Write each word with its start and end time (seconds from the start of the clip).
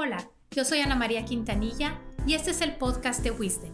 Hola, 0.00 0.30
yo 0.52 0.64
soy 0.64 0.78
Ana 0.78 0.94
María 0.94 1.24
Quintanilla 1.24 1.98
y 2.24 2.34
este 2.34 2.52
es 2.52 2.60
el 2.60 2.76
podcast 2.76 3.20
de 3.24 3.32
Wisdom. 3.32 3.72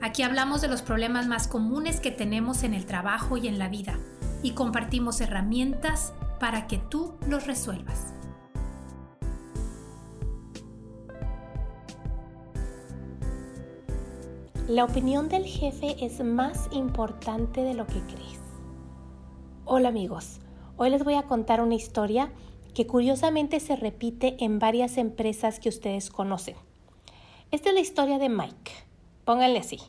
Aquí 0.00 0.22
hablamos 0.22 0.62
de 0.62 0.68
los 0.68 0.80
problemas 0.80 1.26
más 1.26 1.46
comunes 1.46 2.00
que 2.00 2.10
tenemos 2.10 2.62
en 2.62 2.72
el 2.72 2.86
trabajo 2.86 3.36
y 3.36 3.48
en 3.48 3.58
la 3.58 3.68
vida 3.68 3.98
y 4.42 4.52
compartimos 4.52 5.20
herramientas 5.20 6.14
para 6.40 6.68
que 6.68 6.78
tú 6.78 7.16
los 7.28 7.46
resuelvas. 7.46 8.14
La 14.68 14.84
opinión 14.84 15.28
del 15.28 15.44
jefe 15.44 16.02
es 16.02 16.24
más 16.24 16.66
importante 16.72 17.62
de 17.62 17.74
lo 17.74 17.86
que 17.86 18.00
crees. 18.04 18.40
Hola 19.66 19.90
amigos, 19.90 20.40
hoy 20.78 20.88
les 20.88 21.04
voy 21.04 21.16
a 21.16 21.24
contar 21.24 21.60
una 21.60 21.74
historia 21.74 22.32
que 22.78 22.86
curiosamente 22.86 23.58
se 23.58 23.74
repite 23.74 24.36
en 24.38 24.60
varias 24.60 24.98
empresas 24.98 25.58
que 25.58 25.68
ustedes 25.68 26.10
conocen. 26.10 26.54
Esta 27.50 27.70
es 27.70 27.74
la 27.74 27.80
historia 27.80 28.20
de 28.20 28.28
Mike, 28.28 28.70
pónganle 29.24 29.58
así, 29.58 29.80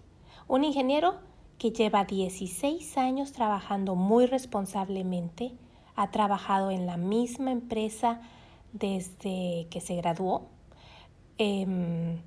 un 0.48 0.64
ingeniero 0.64 1.20
que 1.60 1.70
lleva 1.70 2.06
16 2.06 2.98
años 2.98 3.32
trabajando 3.32 3.94
muy 3.94 4.26
responsablemente, 4.26 5.52
ha 5.96 6.10
trabajado 6.10 6.72
en 6.72 6.88
la 6.88 6.98
misma 6.98 7.52
empresa 7.52 8.22
desde 8.74 9.68
que 9.70 9.82
se 9.82 9.96
graduó, 9.96 10.48
em, 11.38 12.24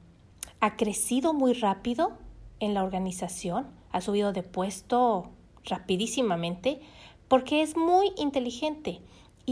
ha 0.61 0.77
crecido 0.77 1.34
muy 1.34 1.55
rápido 1.55 2.12
en 2.61 2.73
la 2.73 2.84
organización, 2.84 3.67
ha 3.91 4.01
subido 4.01 4.33
de 4.33 4.45
puesto 4.45 5.29
rapidísimamente 5.65 6.81
porque 7.27 7.62
es 7.62 7.77
muy 7.77 8.12
inteligente 8.17 9.01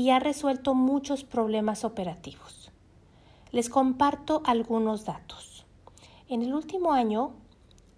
y 0.00 0.08
ha 0.08 0.18
resuelto 0.18 0.74
muchos 0.74 1.24
problemas 1.24 1.84
operativos. 1.84 2.72
Les 3.52 3.68
comparto 3.68 4.40
algunos 4.46 5.04
datos. 5.04 5.66
En 6.26 6.40
el 6.40 6.54
último 6.54 6.92
año, 6.92 7.32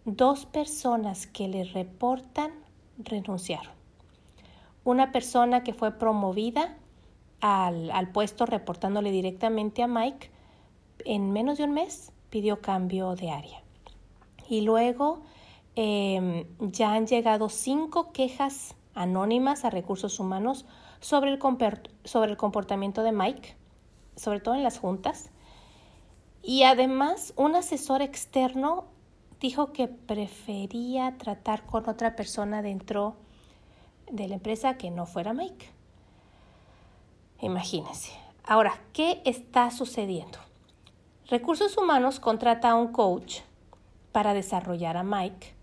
dos 0.05 0.45
personas 0.45 1.29
que 1.29 1.47
le 1.47 1.63
reportan 1.63 2.51
renunciaron. 2.99 3.73
Una 4.83 5.13
persona 5.13 5.63
que 5.63 5.75
fue 5.75 5.93
promovida 5.93 6.77
al, 7.41 7.93
al, 7.93 8.11
puesto 8.11 8.47
reportándole 8.47 9.13
directamente 9.13 9.85
a 9.85 9.87
Mike, 9.87 10.29
en 11.05 11.31
menos 11.31 11.59
de 11.59 11.65
un 11.65 11.73
mes 11.73 12.11
pidió 12.31 12.61
cambio 12.61 13.15
de 13.15 13.31
área. 13.31 13.63
Y 14.49 14.63
luego 14.63 15.21
em, 15.77 16.47
ya 16.59 16.95
han 16.95 17.07
llegado 17.07 17.49
cinco 17.49 18.11
quejas 18.11 18.75
anónimas 18.93 19.65
a 19.65 19.71
recursos 19.71 20.19
humanos 20.19 20.67
sobre 21.03 21.31
el, 21.31 21.39
sobre 22.05 22.31
el 22.31 22.37
comportamiento 22.39 23.03
de 23.03 23.13
Mike, 23.13 23.57
sobre 24.17 24.41
todo 24.41 24.55
en 24.55 24.63
las 24.63 24.79
juntas. 24.79 25.31
Y 26.43 26.63
además, 26.63 27.35
un 27.37 27.55
asesor 27.55 28.01
externo 28.01 28.87
dijo 29.41 29.73
que 29.73 29.89
prefería 29.89 31.19
tratar 31.19 31.67
con 31.67 31.89
otra 31.89 32.17
persona 32.17 32.63
dentro 32.63 33.17
de 34.11 34.29
la 34.29 34.35
empresa 34.35 34.79
que 34.79 34.91
no 34.91 35.05
fuera 35.05 35.35
Mike. 35.35 35.69
Imagínense. 37.41 38.13
Ahora, 38.45 38.81
¿qué 38.93 39.21
está 39.25 39.71
sucediendo? 39.71 40.39
Recursos 41.29 41.77
Humanos 41.77 42.21
contrata 42.21 42.71
a 42.71 42.75
un 42.77 42.89
coach 42.93 43.41
para 44.13 44.35
desarrollar 44.35 44.97
a 44.97 45.03
Mike 45.03 45.55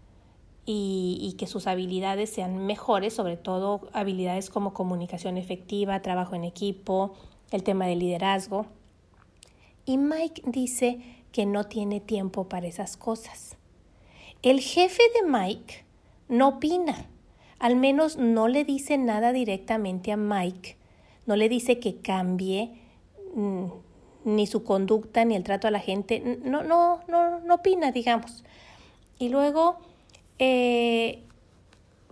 y, 0.71 1.33
que 1.39 1.47
sus 1.47 1.65
habilidades 1.65 2.29
sean 2.29 2.67
mejores, 2.67 3.15
sobre 3.15 3.37
todo 3.37 3.89
habilidades 3.91 4.51
como 4.51 4.71
comunicación 4.71 5.35
efectiva, 5.35 6.03
trabajo 6.03 6.35
en 6.35 6.43
equipo, 6.43 7.15
el 7.49 7.63
tema 7.63 7.87
de 7.87 7.95
liderazgo. 7.95 8.67
Y 9.87 9.97
Mike 9.97 10.43
dice 10.45 10.99
que 11.31 11.47
no 11.47 11.63
tiene 11.63 11.99
tiempo 11.99 12.47
para 12.49 12.67
esas 12.67 12.97
cosas. 12.97 13.57
El 14.43 14.59
jefe 14.59 15.01
de 15.15 15.27
Mike 15.27 15.85
no 16.27 16.49
opina, 16.49 17.07
al 17.57 17.75
menos 17.75 18.17
no 18.17 18.47
le 18.47 18.63
dice 18.63 18.99
nada 18.99 19.33
directamente 19.33 20.11
a 20.11 20.17
Mike, 20.17 20.77
no 21.25 21.35
le 21.35 21.49
dice 21.49 21.79
que 21.79 21.95
cambie 21.97 22.79
mm, 23.33 23.65
ni 24.25 24.45
su 24.45 24.63
conducta 24.63 25.25
ni 25.25 25.35
el 25.35 25.43
trato 25.43 25.67
a 25.67 25.71
la 25.71 25.79
gente, 25.79 26.39
no, 26.43 26.61
no, 26.61 27.01
no, 27.07 27.39
no 27.39 27.55
opina, 27.55 27.91
digamos. 27.91 28.43
Y 29.17 29.29
luego, 29.29 29.79
eh, 30.39 31.23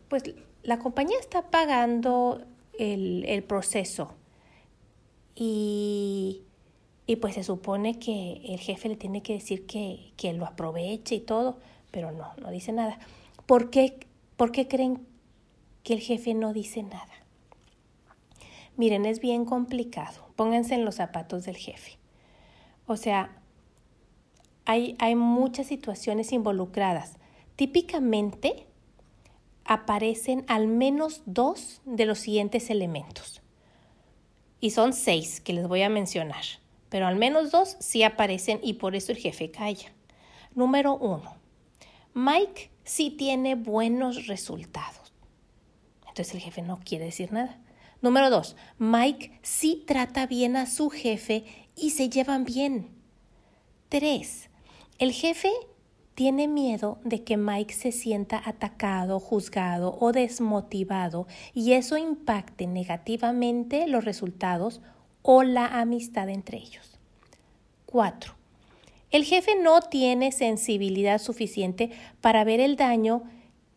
pues 0.09 0.23
la 0.63 0.79
compañía 0.79 1.17
está 1.19 1.49
pagando 1.49 2.41
el, 2.77 3.25
el 3.25 3.43
proceso 3.43 4.13
y, 5.33 6.43
y, 7.05 7.15
pues 7.17 7.35
se 7.35 7.43
supone 7.43 7.99
que 7.99 8.41
el 8.45 8.59
jefe 8.59 8.89
le 8.89 8.95
tiene 8.95 9.21
que 9.21 9.33
decir 9.33 9.65
que, 9.65 10.11
que 10.17 10.33
lo 10.33 10.45
aproveche 10.45 11.15
y 11.15 11.19
todo, 11.19 11.59
pero 11.91 12.11
no, 12.11 12.33
no 12.41 12.51
dice 12.51 12.71
nada. 12.71 12.99
¿Por 13.45 13.69
qué, 13.69 13.99
¿Por 14.35 14.51
qué 14.51 14.67
creen 14.67 15.05
que 15.83 15.94
el 15.94 15.99
jefe 15.99 16.33
no 16.33 16.53
dice 16.53 16.83
nada? 16.83 17.13
Miren, 18.77 19.05
es 19.05 19.19
bien 19.19 19.45
complicado. 19.45 20.27
Pónganse 20.35 20.75
en 20.75 20.85
los 20.85 20.95
zapatos 20.95 21.45
del 21.45 21.57
jefe. 21.57 21.97
O 22.85 22.95
sea, 22.95 23.41
hay, 24.65 24.95
hay 24.99 25.15
muchas 25.15 25.67
situaciones 25.67 26.31
involucradas. 26.31 27.17
Típicamente 27.57 28.68
aparecen 29.66 30.45
al 30.47 30.68
menos 30.68 31.23
dos 31.25 31.81
de 31.85 32.06
los 32.06 32.19
siguientes 32.19 32.69
elementos. 32.69 33.41
Y 34.59 34.69
son 34.69 34.94
seis 34.94 35.41
que 35.41 35.53
les 35.53 35.68
voy 35.68 35.81
a 35.81 35.90
mencionar, 35.90 36.44
pero 36.90 37.07
al 37.07 37.16
menos 37.16 37.51
dos 37.51 37.75
sí 37.79 38.03
aparecen 38.03 38.59
y 38.62 38.73
por 38.73 38.95
eso 38.95 39.12
el 39.12 39.18
jefe 39.18 39.50
calla. 39.50 39.91
Número 40.53 40.95
uno, 40.95 41.35
Mike 42.13 42.69
sí 42.84 43.09
tiene 43.09 43.56
buenos 43.56 44.28
resultados. 44.28 45.12
Entonces 46.07 46.35
el 46.35 46.41
jefe 46.41 46.62
no 46.62 46.79
quiere 46.79 47.06
decir 47.06 47.34
nada. 47.34 47.59
Número 48.01 48.29
dos, 48.29 48.56
Mike 48.78 49.39
sí 49.41 49.84
trata 49.88 50.28
bien 50.28 50.57
a 50.57 50.68
su 50.68 50.91
jefe 50.91 51.44
y 51.75 51.89
se 51.89 52.09
llevan 52.09 52.45
bien. 52.45 52.91
Tres, 53.89 54.51
el 55.00 55.12
jefe 55.12 55.51
tiene 56.17 56.47
miedo 56.47 56.97
de 57.03 57.23
que 57.23 57.38
Mike 57.38 57.75
se 57.75 57.91
sienta 57.91 58.41
atacado, 58.44 59.19
juzgado 59.19 59.95
o 60.00 60.11
desmotivado 60.11 61.28
y 61.53 61.73
eso 61.73 61.95
impacte 61.95 62.66
negativamente 62.66 63.85
los 63.85 64.03
resultados 64.03 64.81
o 65.22 65.44
la 65.44 65.67
amistad 65.79 66.27
entre 66.29 66.57
ellos. 66.57 66.97
Cuatro, 67.85 68.33
el 69.11 69.25
jefe 69.25 69.61
no 69.61 69.79
tiene 69.81 70.31
sensibilidad 70.31 71.22
suficiente 71.22 71.91
para 72.19 72.44
ver 72.44 72.61
el 72.61 72.77
daño 72.77 73.22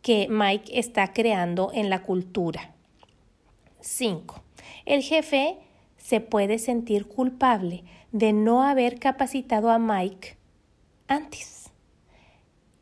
que 0.01 0.27
Mike 0.31 0.79
está 0.79 1.13
creando 1.13 1.71
en 1.75 1.91
la 1.91 2.03
cultura. 2.03 2.73
5. 3.81 4.43
El 4.87 5.03
jefe 5.03 5.59
se 5.99 6.21
puede 6.21 6.59
sentir 6.59 7.07
culpable 7.07 7.85
de 8.13 8.33
no 8.33 8.63
haber 8.63 8.99
capacitado 8.99 9.69
a 9.69 9.79
Mike 9.79 10.39
antes. 11.07 11.60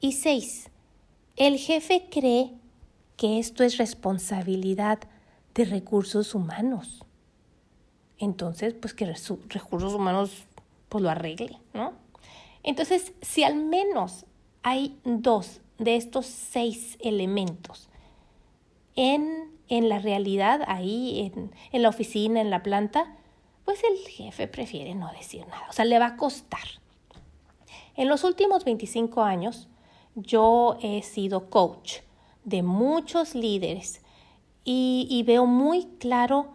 Y 0.00 0.12
seis, 0.12 0.70
el 1.36 1.58
jefe 1.58 2.08
cree 2.10 2.52
que 3.16 3.38
esto 3.38 3.64
es 3.64 3.78
responsabilidad 3.78 5.00
de 5.54 5.64
recursos 5.64 6.34
humanos. 6.34 7.04
Entonces, 8.18 8.74
pues 8.74 8.94
que 8.94 9.06
recursos 9.48 9.94
humanos 9.94 10.46
pues 10.88 11.02
lo 11.02 11.10
arregle, 11.10 11.58
¿no? 11.74 11.92
Entonces, 12.62 13.12
si 13.22 13.44
al 13.44 13.56
menos 13.56 14.24
hay 14.62 14.98
dos 15.04 15.60
de 15.78 15.96
estos 15.96 16.26
seis 16.26 16.96
elementos 17.00 17.88
en 18.96 19.58
en 19.68 19.88
la 19.88 19.98
realidad, 19.98 20.62
ahí 20.66 21.30
en, 21.34 21.52
en 21.72 21.82
la 21.82 21.90
oficina, 21.90 22.40
en 22.40 22.50
la 22.50 22.62
planta, 22.62 23.14
pues 23.64 23.82
el 23.84 23.98
jefe 24.08 24.48
prefiere 24.48 24.94
no 24.94 25.12
decir 25.12 25.46
nada, 25.46 25.66
o 25.68 25.72
sea, 25.72 25.84
le 25.84 25.98
va 25.98 26.06
a 26.06 26.16
costar. 26.16 26.66
En 27.94 28.08
los 28.08 28.24
últimos 28.24 28.64
25 28.64 29.22
años, 29.22 29.68
yo 30.14 30.78
he 30.82 31.02
sido 31.02 31.50
coach 31.50 31.98
de 32.44 32.62
muchos 32.62 33.34
líderes 33.34 34.02
y, 34.64 35.06
y, 35.10 35.22
veo 35.22 35.46
muy 35.46 35.86
claro 35.98 36.48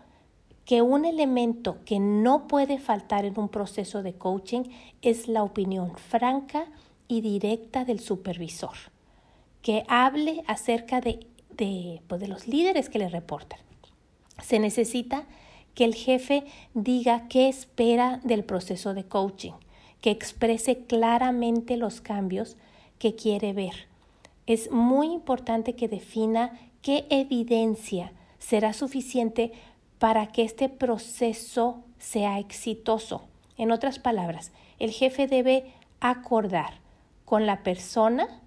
que 0.65 0.81
un 0.81 1.05
elemento 1.05 1.77
que 1.85 2.00
no 2.00 2.47
puede 2.47 2.77
faltar 2.77 3.25
en 3.25 3.39
un 3.39 3.50
proceso 3.50 4.03
de 4.03 4.13
coaching 4.13 4.63
es 5.01 5.27
la 5.27 5.44
opinión 5.44 5.97
franca 5.97 6.65
y 7.07 7.21
directa 7.21 7.85
del 7.85 8.00
supervisor, 8.00 8.75
que 9.61 9.83
hable 9.88 10.44
acerca 10.47 11.01
de 11.01 11.27
de, 11.57 12.01
pues, 12.07 12.21
de 12.21 12.27
los 12.27 12.47
líderes 12.47 12.89
que 12.89 13.00
le 13.00 13.09
reportan. 13.09 13.59
Se 14.41 14.59
necesita 14.59 15.25
que 15.75 15.85
el 15.85 15.95
jefe 15.95 16.44
diga 16.73 17.27
qué 17.27 17.47
espera 17.47 18.19
del 18.23 18.44
proceso 18.44 18.94
de 18.94 19.05
coaching, 19.05 19.53
que 20.01 20.11
exprese 20.11 20.85
claramente 20.85 21.77
los 21.77 22.01
cambios 22.01 22.57
que 23.03 23.15
quiere 23.15 23.51
ver. 23.51 23.89
Es 24.47 24.71
muy 24.71 25.07
importante 25.11 25.75
que 25.75 25.89
defina 25.89 26.57
qué 26.81 27.05
evidencia 27.09 28.13
será 28.39 28.71
suficiente 28.71 29.51
para 30.00 30.27
que 30.27 30.44
este 30.44 30.69
proceso 30.69 31.83
sea 32.00 32.39
exitoso 32.39 33.23
En 33.57 33.71
otras 33.71 34.00
palabras, 34.00 34.53
el 34.79 34.91
jefe 34.91 35.27
debe 35.27 35.73
acordar 36.00 36.79
con 37.25 37.45
la 37.45 37.61
persona, 37.61 38.41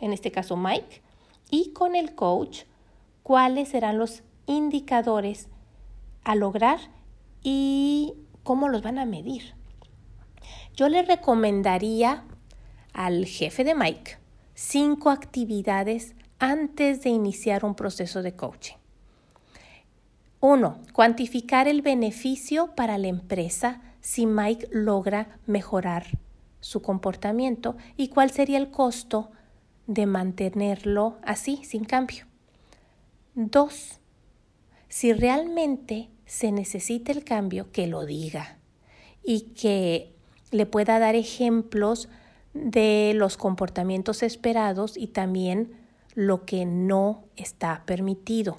en 0.00 0.12
este 0.12 0.32
caso 0.32 0.56
Mike, 0.56 1.00
y 1.48 1.70
con 1.72 1.94
el 1.94 2.16
coach 2.16 2.64
cuáles 3.22 3.68
serán 3.68 3.96
los 3.96 4.24
indicadores 4.46 5.46
a 6.24 6.34
lograr 6.34 6.80
y 7.44 8.14
cómo 8.42 8.68
los 8.68 8.82
van 8.82 8.98
a 8.98 9.04
medir. 9.04 9.54
Yo 10.74 10.88
le 10.88 11.02
recomendaría 11.02 12.24
al 12.92 13.26
jefe 13.26 13.64
de 13.64 13.74
Mike 13.74 14.18
cinco 14.58 15.10
actividades 15.10 16.16
antes 16.40 17.02
de 17.02 17.10
iniciar 17.10 17.64
un 17.64 17.76
proceso 17.76 18.22
de 18.22 18.34
coaching. 18.34 18.74
Uno, 20.40 20.80
cuantificar 20.92 21.68
el 21.68 21.80
beneficio 21.80 22.74
para 22.74 22.98
la 22.98 23.06
empresa 23.06 23.80
si 24.00 24.26
Mike 24.26 24.68
logra 24.72 25.38
mejorar 25.46 26.18
su 26.58 26.82
comportamiento 26.82 27.76
y 27.96 28.08
cuál 28.08 28.32
sería 28.32 28.58
el 28.58 28.72
costo 28.72 29.30
de 29.86 30.06
mantenerlo 30.06 31.18
así, 31.22 31.60
sin 31.64 31.84
cambio. 31.84 32.26
Dos, 33.36 34.00
si 34.88 35.12
realmente 35.12 36.08
se 36.26 36.50
necesita 36.50 37.12
el 37.12 37.22
cambio, 37.22 37.70
que 37.70 37.86
lo 37.86 38.04
diga 38.06 38.58
y 39.22 39.52
que 39.54 40.12
le 40.50 40.66
pueda 40.66 40.98
dar 40.98 41.14
ejemplos 41.14 42.08
de 42.54 43.12
los 43.14 43.36
comportamientos 43.36 44.22
esperados 44.22 44.96
y 44.96 45.08
también 45.08 45.72
lo 46.14 46.44
que 46.44 46.64
no 46.64 47.24
está 47.36 47.82
permitido. 47.86 48.58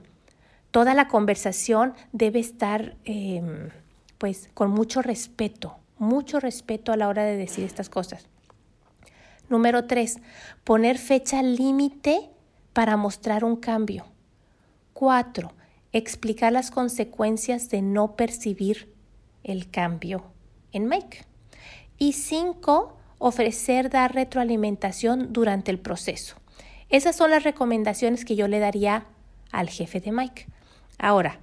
Toda 0.72 0.94
la 0.94 1.08
conversación 1.08 1.94
debe 2.12 2.40
estar 2.40 2.96
em, 3.04 3.70
pues 4.18 4.50
con 4.54 4.72
mucho 4.72 5.02
respeto, 5.02 5.78
mucho 5.98 6.40
respeto 6.40 6.92
a 6.92 6.98
la 6.98 7.08
hora 7.08 7.24
de 7.24 7.36
decir 7.36 7.66
estas 7.66 7.90
cosas. 7.90 8.28
Número 9.50 9.86
tres, 9.86 10.20
poner 10.64 11.00
fecha 11.00 11.42
límite 11.42 12.30
para 12.74 12.98
mostrar 12.98 13.44
un 13.44 13.56
cambio. 13.56 14.06
Cuatro, 14.94 15.54
explicar 15.92 16.54
las 16.54 16.70
consecuencias 16.70 17.70
de 17.70 17.82
no 17.82 18.16
percibir 18.16 18.94
el 19.44 19.72
cambio 19.72 20.24
en 20.72 20.88
Mike. 20.88 21.26
Y 21.98 22.14
cinco, 22.14 22.99
ofrecer 23.20 23.90
dar 23.90 24.16
retroalimentación 24.16 25.32
durante 25.32 25.70
el 25.70 25.80
proceso. 25.80 26.36
Esas 26.90 27.16
son 27.16 27.30
las 27.30 27.44
recomendaciones 27.44 28.26
que 28.26 28.36
yo 28.36 28.48
le 28.48 28.60
daría 28.60 29.06
al 29.52 29.70
jefe 29.70 30.00
de 30.00 30.12
Mike. 30.12 30.48
Ahora, 30.98 31.40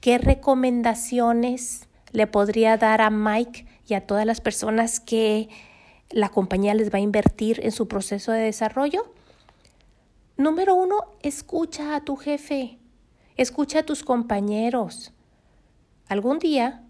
¿qué 0.00 0.18
recomendaciones 0.18 1.88
le 2.12 2.26
podría 2.26 2.76
dar 2.76 3.00
a 3.00 3.10
Mike 3.10 3.66
y 3.88 3.94
a 3.94 4.06
todas 4.06 4.24
las 4.24 4.40
personas 4.40 5.00
que 5.00 5.48
la 6.10 6.28
compañía 6.28 6.74
les 6.74 6.92
va 6.92 6.98
a 6.98 7.02
invertir 7.02 7.60
en 7.64 7.72
su 7.72 7.88
proceso 7.88 8.30
de 8.32 8.40
desarrollo? 8.40 9.12
Número 10.36 10.74
uno, 10.74 10.98
escucha 11.22 11.96
a 11.96 12.04
tu 12.04 12.16
jefe, 12.16 12.78
escucha 13.36 13.80
a 13.80 13.82
tus 13.82 14.04
compañeros. 14.04 15.12
Algún 16.08 16.38
día 16.38 16.84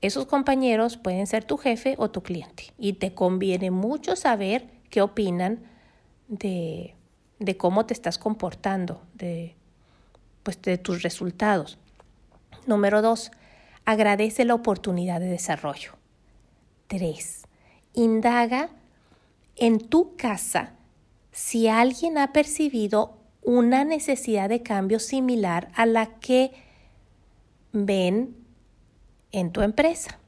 esos 0.00 0.26
compañeros 0.26 0.96
pueden 0.96 1.26
ser 1.26 1.44
tu 1.44 1.56
jefe 1.56 1.94
o 1.98 2.10
tu 2.10 2.22
cliente 2.22 2.72
y 2.78 2.94
te 2.94 3.14
conviene 3.14 3.70
mucho 3.70 4.16
saber 4.16 4.68
qué 4.90 5.02
opinan 5.02 5.60
de, 6.28 6.94
de 7.38 7.56
cómo 7.56 7.86
te 7.86 7.94
estás 7.94 8.18
comportando, 8.18 9.02
de, 9.14 9.54
pues, 10.42 10.60
de 10.62 10.78
tus 10.78 11.02
resultados. 11.02 11.78
Número 12.66 13.02
dos, 13.02 13.30
agradece 13.84 14.44
la 14.44 14.54
oportunidad 14.54 15.20
de 15.20 15.26
desarrollo. 15.26 15.92
Tres, 16.88 17.46
indaga 17.94 18.70
en 19.56 19.78
tu 19.78 20.16
casa 20.16 20.74
si 21.32 21.68
alguien 21.68 22.18
ha 22.18 22.32
percibido 22.32 23.18
una 23.42 23.84
necesidad 23.84 24.48
de 24.48 24.62
cambio 24.62 24.98
similar 24.98 25.70
a 25.74 25.86
la 25.86 26.06
que 26.18 26.52
ven 27.72 28.45
en 29.36 29.52
tu 29.52 29.60
empresa. 29.60 30.18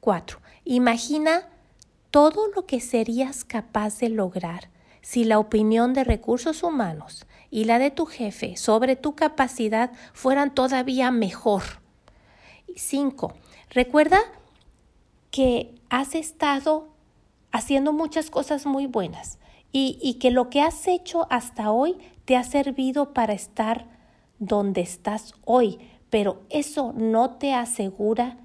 4. 0.00 0.40
Imagina 0.64 1.48
todo 2.10 2.48
lo 2.54 2.64
que 2.64 2.80
serías 2.80 3.44
capaz 3.44 3.98
de 3.98 4.08
lograr 4.08 4.70
si 5.02 5.24
la 5.24 5.38
opinión 5.38 5.92
de 5.92 6.02
recursos 6.02 6.62
humanos 6.62 7.26
y 7.50 7.64
la 7.64 7.78
de 7.78 7.90
tu 7.90 8.06
jefe 8.06 8.56
sobre 8.56 8.96
tu 8.96 9.14
capacidad 9.14 9.92
fueran 10.14 10.54
todavía 10.54 11.10
mejor. 11.10 11.62
5. 12.74 13.34
Recuerda 13.70 14.18
que 15.30 15.74
has 15.90 16.14
estado 16.14 16.88
haciendo 17.52 17.92
muchas 17.92 18.30
cosas 18.30 18.64
muy 18.64 18.86
buenas 18.86 19.38
y, 19.72 19.98
y, 20.00 20.14
que 20.14 20.30
lo 20.30 20.48
que 20.48 20.62
has 20.62 20.88
hecho 20.88 21.26
hasta 21.28 21.70
hoy 21.70 21.98
te 22.24 22.36
ha 22.36 22.44
servido 22.44 23.12
para 23.12 23.34
estar 23.34 23.86
donde 24.38 24.80
estás 24.80 25.34
hoy, 25.44 25.78
pero 26.10 26.42
eso 26.50 26.92
no 26.96 27.30
te 27.32 27.54
asegura 27.54 28.38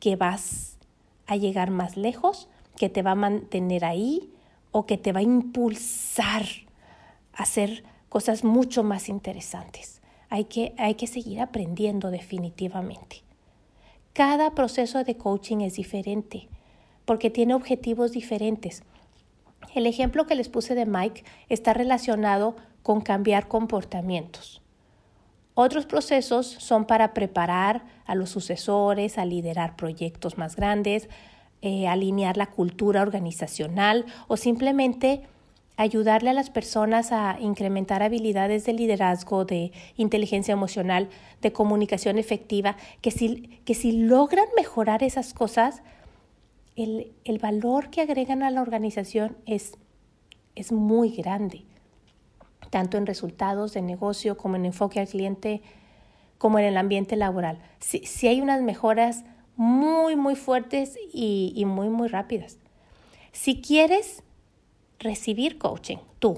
que 0.00 0.16
vas 0.16 0.78
a 1.26 1.36
llegar 1.36 1.70
más 1.70 1.96
lejos, 1.96 2.48
que 2.76 2.88
te 2.88 3.02
va 3.02 3.12
a 3.12 3.16
mantener 3.16 3.84
ahí 3.84 4.32
o 4.70 4.86
que 4.86 4.96
te 4.98 5.12
va 5.12 5.20
a 5.20 5.24
impulsar 5.24 6.44
a 7.32 7.42
hacer 7.42 7.84
cosas 8.08 8.44
mucho 8.44 8.82
más 8.84 9.08
interesantes. 9.08 10.00
Hay 10.30 10.44
que, 10.44 10.74
hay 10.78 10.94
que 10.94 11.06
seguir 11.06 11.40
aprendiendo 11.40 12.10
definitivamente. 12.10 13.22
Cada 14.12 14.54
proceso 14.54 15.04
de 15.04 15.16
coaching 15.16 15.58
es 15.58 15.74
diferente 15.74 16.48
porque 17.04 17.30
tiene 17.30 17.54
objetivos 17.54 18.12
diferentes. 18.12 18.82
El 19.74 19.86
ejemplo 19.86 20.26
que 20.26 20.34
les 20.34 20.48
puse 20.48 20.74
de 20.74 20.86
Mike 20.86 21.24
está 21.48 21.72
relacionado 21.72 22.56
con 22.82 23.00
cambiar 23.00 23.48
comportamientos. 23.48 24.62
Otros 25.60 25.86
procesos 25.86 26.46
son 26.46 26.84
para 26.84 27.14
preparar 27.14 27.82
a 28.06 28.14
los 28.14 28.30
sucesores, 28.30 29.18
a 29.18 29.24
liderar 29.24 29.74
proyectos 29.74 30.38
más 30.38 30.54
grandes, 30.54 31.08
eh, 31.62 31.88
alinear 31.88 32.36
la 32.36 32.46
cultura 32.46 33.02
organizacional 33.02 34.06
o 34.28 34.36
simplemente 34.36 35.22
ayudarle 35.76 36.30
a 36.30 36.32
las 36.32 36.50
personas 36.50 37.10
a 37.10 37.38
incrementar 37.40 38.04
habilidades 38.04 38.66
de 38.66 38.72
liderazgo, 38.72 39.44
de 39.44 39.72
inteligencia 39.96 40.52
emocional, 40.52 41.08
de 41.42 41.52
comunicación 41.52 42.18
efectiva, 42.18 42.76
que 43.00 43.10
si, 43.10 43.58
que 43.64 43.74
si 43.74 43.90
logran 43.90 44.46
mejorar 44.56 45.02
esas 45.02 45.34
cosas, 45.34 45.82
el, 46.76 47.10
el 47.24 47.40
valor 47.40 47.90
que 47.90 48.02
agregan 48.02 48.44
a 48.44 48.52
la 48.52 48.62
organización 48.62 49.36
es, 49.44 49.72
es 50.54 50.70
muy 50.70 51.16
grande 51.16 51.64
tanto 52.70 52.96
en 52.96 53.06
resultados 53.06 53.72
de 53.72 53.82
negocio 53.82 54.36
como 54.36 54.56
en 54.56 54.66
enfoque 54.66 55.00
al 55.00 55.08
cliente, 55.08 55.62
como 56.38 56.58
en 56.58 56.66
el 56.66 56.76
ambiente 56.76 57.16
laboral. 57.16 57.58
Si, 57.80 58.26
hay 58.26 58.40
unas 58.40 58.62
mejoras 58.62 59.24
muy, 59.56 60.16
muy 60.16 60.36
fuertes 60.36 60.96
y, 61.12 61.52
y 61.56 61.64
muy, 61.64 61.88
muy 61.88 62.08
rápidas. 62.08 62.58
Si 63.32 63.60
quieres 63.60 64.22
recibir 64.98 65.58
coaching, 65.58 65.98
tú, 66.18 66.36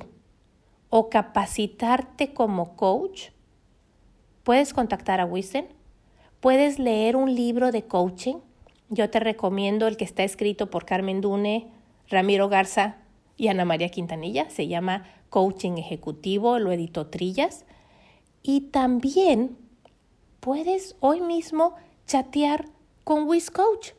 o 0.89 1.09
capacitarte 1.09 2.33
como 2.33 2.77
coach, 2.77 3.31
puedes 4.43 4.73
contactar 4.73 5.21
a 5.21 5.27
Wisden, 5.27 5.69
puedes 6.41 6.79
leer 6.79 7.17
un 7.17 7.35
libro 7.35 7.71
de 7.73 7.85
coaching. 7.85 8.37
Yo 8.89 9.09
te 9.11 9.21
recomiendo 9.21 9.87
el 9.87 9.97
que 9.97 10.05
está 10.05 10.25
escrito 10.25 10.71
por 10.71 10.85
Carmen 10.85 11.21
Dune, 11.21 11.69
Ramiro 12.09 12.49
Garza 12.49 13.00
y 13.41 13.49
Ana 13.49 13.65
María 13.65 13.89
Quintanilla. 13.89 14.51
Se 14.51 14.69
llama 14.69 15.05
Coaching 15.31 15.79
Ejecutivo, 15.79 16.59
lo 16.59 16.73
editó 16.73 17.07
Trillas. 17.07 17.65
Y 18.43 18.61
también 18.71 19.57
puedes 20.41 20.95
hoy 21.01 21.23
mismo 21.23 21.75
chatear 22.07 22.67
con 23.03 23.27
WizCoach. 23.27 23.95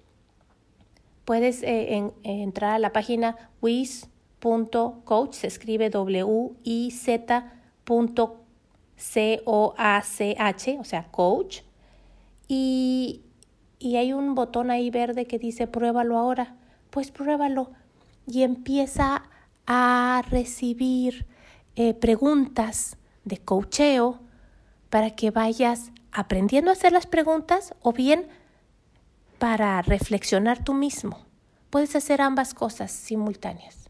Puedes 1.25 1.63
eh, 1.63 2.11
entrar 2.21 2.73
a 2.73 2.79
la 2.79 2.93
página 2.93 3.49
wiz.coach, 3.63 5.33
se 5.33 5.47
escribe 5.47 5.89
W-I-Z.C-O-A-C-H, 5.89 7.09
o 10.79 10.83
sea, 10.83 11.07
coach. 11.09 11.61
Y, 12.47 13.21
y 13.79 13.95
hay 13.95 14.13
un 14.13 14.35
botón 14.35 14.69
ahí 14.69 14.91
verde 14.91 15.25
que 15.25 15.39
dice 15.39 15.65
pruébalo 15.65 16.19
ahora. 16.19 16.57
Pues 16.91 17.09
pruébalo 17.09 17.71
y 18.27 18.43
empieza 18.43 19.23
a 19.65 20.23
recibir 20.29 21.25
eh, 21.75 21.93
preguntas 21.93 22.97
de 23.23 23.37
coacheo 23.37 24.19
para 24.89 25.11
que 25.11 25.31
vayas 25.31 25.91
aprendiendo 26.11 26.71
a 26.71 26.73
hacer 26.73 26.91
las 26.91 27.07
preguntas 27.07 27.73
o 27.81 27.93
bien 27.93 28.27
para 29.39 29.81
reflexionar 29.81 30.63
tú 30.63 30.73
mismo. 30.73 31.25
Puedes 31.69 31.95
hacer 31.95 32.21
ambas 32.21 32.53
cosas 32.53 32.91
simultáneas. 32.91 33.89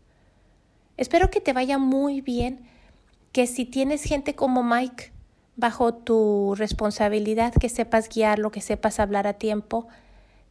Espero 0.97 1.31
que 1.31 1.41
te 1.41 1.53
vaya 1.53 1.77
muy 1.77 2.21
bien, 2.21 2.61
que 3.31 3.47
si 3.47 3.65
tienes 3.65 4.03
gente 4.03 4.35
como 4.35 4.63
Mike 4.63 5.11
bajo 5.55 5.93
tu 5.93 6.53
responsabilidad, 6.55 7.53
que 7.53 7.69
sepas 7.69 8.07
guiarlo, 8.07 8.51
que 8.51 8.61
sepas 8.61 8.99
hablar 8.99 9.27
a 9.27 9.33
tiempo, 9.33 9.87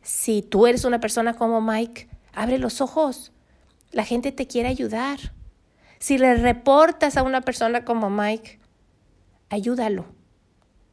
Si 0.02 0.40
tú 0.40 0.66
eres 0.66 0.86
una 0.86 0.98
persona 0.98 1.34
como 1.34 1.60
Mike, 1.60 2.08
abre 2.32 2.56
los 2.56 2.80
ojos. 2.80 3.32
La 3.92 4.04
gente 4.04 4.32
te 4.32 4.46
quiere 4.46 4.68
ayudar. 4.68 5.18
Si 5.98 6.16
le 6.18 6.34
reportas 6.36 7.16
a 7.16 7.22
una 7.22 7.40
persona 7.40 7.84
como 7.84 8.08
Mike, 8.08 8.60
ayúdalo. 9.48 10.06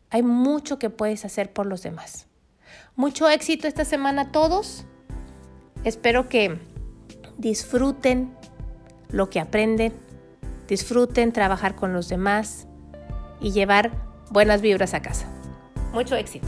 Hay 0.09 0.23
mucho 0.23 0.79
que 0.79 0.89
puedes 0.89 1.25
hacer 1.25 1.53
por 1.53 1.65
los 1.65 1.83
demás. 1.83 2.27
Mucho 2.95 3.29
éxito 3.29 3.67
esta 3.67 3.85
semana 3.85 4.23
a 4.23 4.31
todos. 4.31 4.85
Espero 5.83 6.27
que 6.27 6.57
disfruten 7.37 8.35
lo 9.09 9.29
que 9.29 9.39
aprenden, 9.39 9.93
disfruten 10.67 11.31
trabajar 11.31 11.75
con 11.75 11.93
los 11.93 12.09
demás 12.09 12.67
y 13.39 13.51
llevar 13.51 13.91
buenas 14.31 14.61
vibras 14.61 14.93
a 14.93 15.01
casa. 15.01 15.27
Mucho 15.93 16.15
éxito. 16.15 16.47